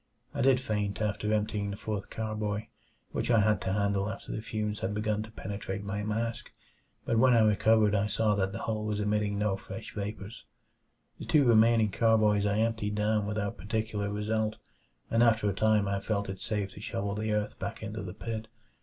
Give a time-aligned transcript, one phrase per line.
[0.33, 2.69] I did faint after emptying the fourth carboy,
[3.11, 6.49] which I had to handle after the fumes had begun to penetrate my mask;
[7.05, 10.43] but when I recovered I saw that the hole was emitting no fresh vapors.
[11.19, 14.55] The two remaining carboys I emptied down without particular result,
[15.11, 18.15] and after a time I felt it safe to shovel the earth back into the
[18.15, 18.47] pit.